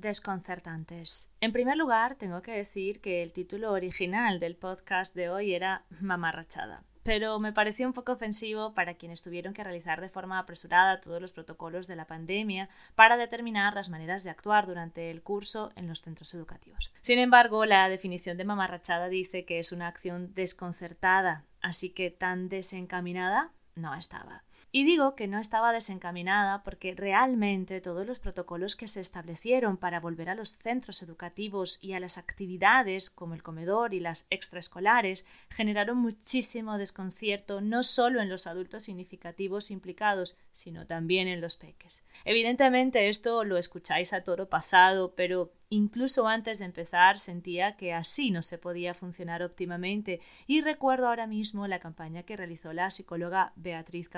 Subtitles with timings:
[0.00, 1.28] Desconcertantes.
[1.40, 5.82] En primer lugar, tengo que decir que el título original del podcast de hoy era
[6.00, 11.00] Mamarrachada, pero me pareció un poco ofensivo para quienes tuvieron que realizar de forma apresurada
[11.00, 15.72] todos los protocolos de la pandemia para determinar las maneras de actuar durante el curso
[15.74, 16.92] en los centros educativos.
[17.00, 22.48] Sin embargo, la definición de mamarrachada dice que es una acción desconcertada, así que tan
[22.48, 24.44] desencaminada no estaba.
[24.70, 29.98] Y digo que no estaba desencaminada porque realmente todos los protocolos que se establecieron para
[29.98, 35.24] volver a los centros educativos y a las actividades como el comedor y las extraescolares
[35.48, 42.04] generaron muchísimo desconcierto no solo en los adultos significativos implicados, sino también en los peques.
[42.24, 48.30] Evidentemente esto lo escucháis a toro pasado, pero Incluso antes de empezar sentía que así
[48.30, 53.52] no se podía funcionar óptimamente y recuerdo ahora mismo la campaña que realizó la psicóloga
[53.54, 54.08] Beatriz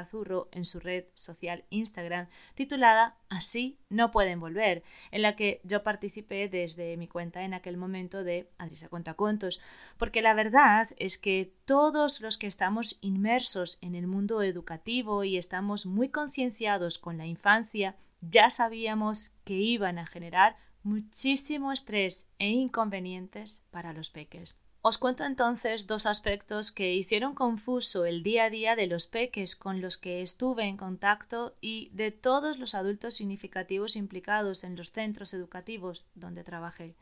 [0.52, 6.48] En su red social Instagram titulada Así no pueden volver, en la que yo participé
[6.48, 9.60] desde mi cuenta en aquel momento de Adrisa Contacontos,
[9.98, 15.36] porque la verdad es que todos los que estamos inmersos en el mundo educativo y
[15.36, 22.48] estamos muy concienciados con la infancia ya sabíamos que iban a generar muchísimo estrés e
[22.48, 24.58] inconvenientes para los peques.
[24.82, 29.54] Os cuento entonces dos aspectos que hicieron confuso el día a día de los peques
[29.54, 34.90] con los que estuve en contacto y de todos los adultos significativos implicados en los
[34.90, 36.94] centros educativos donde trabajé.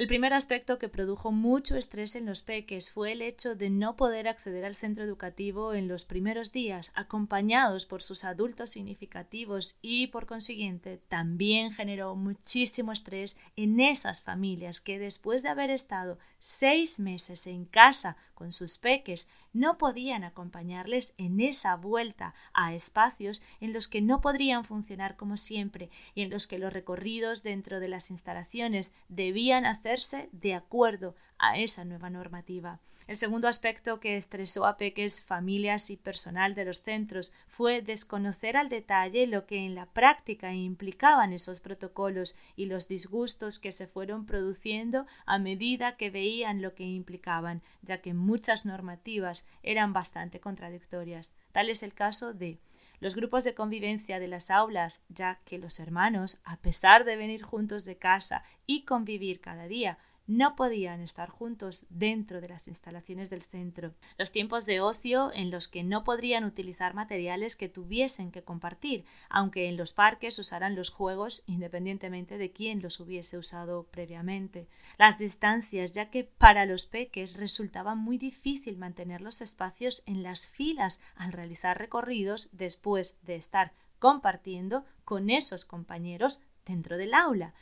[0.00, 3.96] El primer aspecto que produjo mucho estrés en los peques fue el hecho de no
[3.96, 10.06] poder acceder al centro educativo en los primeros días, acompañados por sus adultos significativos y,
[10.06, 16.98] por consiguiente, también generó muchísimo estrés en esas familias que, después de haber estado seis
[16.98, 23.74] meses en casa con sus peques, no podían acompañarles en esa vuelta a espacios en
[23.74, 27.88] los que no podrían funcionar como siempre y en los que los recorridos dentro de
[27.88, 32.80] las instalaciones debían hacerse de acuerdo a esa nueva normativa.
[33.10, 38.56] El segundo aspecto que estresó a peques, familias y personal de los centros fue desconocer
[38.56, 43.88] al detalle lo que en la práctica implicaban esos protocolos y los disgustos que se
[43.88, 50.38] fueron produciendo a medida que veían lo que implicaban, ya que muchas normativas eran bastante
[50.38, 51.32] contradictorias.
[51.50, 52.60] Tal es el caso de
[53.00, 57.42] los grupos de convivencia de las aulas, ya que los hermanos, a pesar de venir
[57.42, 59.98] juntos de casa y convivir cada día,
[60.30, 65.50] no podían estar juntos dentro de las instalaciones del centro, los tiempos de ocio en
[65.50, 70.76] los que no podrían utilizar materiales que tuviesen que compartir, aunque en los parques usaran
[70.76, 76.86] los juegos independientemente de quién los hubiese usado previamente, las distancias, ya que para los
[76.86, 83.34] peques resultaba muy difícil mantener los espacios en las filas al realizar recorridos después de
[83.34, 87.52] estar compartiendo con esos compañeros dentro del aula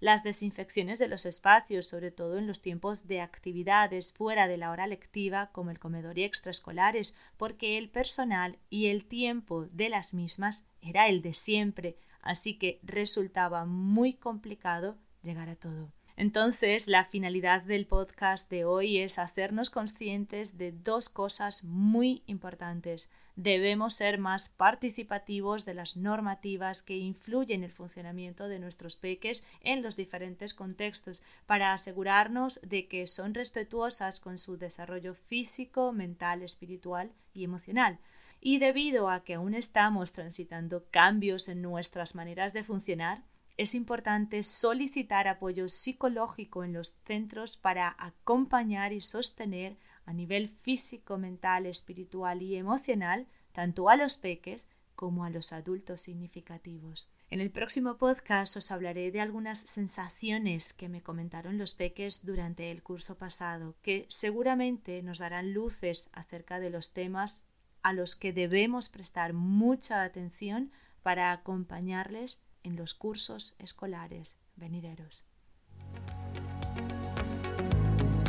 [0.00, 4.70] las desinfecciones de los espacios, sobre todo en los tiempos de actividades fuera de la
[4.70, 10.14] hora lectiva, como el comedor y extraescolares, porque el personal y el tiempo de las
[10.14, 15.92] mismas era el de siempre, así que resultaba muy complicado llegar a todo.
[16.20, 23.08] Entonces, la finalidad del podcast de hoy es hacernos conscientes de dos cosas muy importantes.
[23.36, 29.44] Debemos ser más participativos de las normativas que influyen en el funcionamiento de nuestros peques
[29.60, 36.42] en los diferentes contextos para asegurarnos de que son respetuosas con su desarrollo físico, mental,
[36.42, 38.00] espiritual y emocional
[38.40, 43.22] y debido a que aún estamos transitando cambios en nuestras maneras de funcionar,
[43.58, 49.76] es importante solicitar apoyo psicológico en los centros para acompañar y sostener
[50.06, 56.00] a nivel físico, mental, espiritual y emocional tanto a los peques como a los adultos
[56.00, 57.08] significativos.
[57.30, 62.70] En el próximo podcast os hablaré de algunas sensaciones que me comentaron los peques durante
[62.70, 67.44] el curso pasado, que seguramente nos darán luces acerca de los temas
[67.82, 70.70] a los que debemos prestar mucha atención
[71.02, 72.38] para acompañarles
[72.68, 75.24] en los cursos escolares venideros.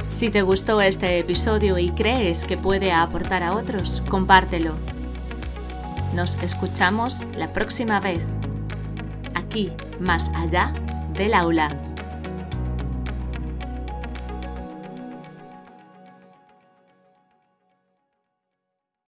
[0.07, 4.74] Si te gustó este episodio y crees que puede aportar a otros, compártelo.
[6.15, 8.25] Nos escuchamos la próxima vez,
[9.36, 10.74] aquí, más allá
[11.13, 11.69] del aula.